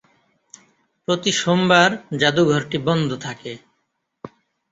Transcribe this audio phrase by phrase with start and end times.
[1.07, 1.89] প্রতি সোমবার
[2.19, 3.51] জাদুঘরটি বন্ধ থাকে।